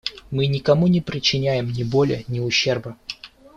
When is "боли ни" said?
1.83-2.39